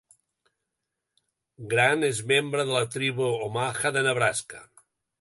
Grant 1.75 2.09
és 2.09 2.23
membre 2.33 2.67
de 2.71 2.77
la 2.81 2.85
tribu 2.99 3.31
Omaha 3.49 3.97
de 3.99 4.07
Nebraska. 4.11 4.69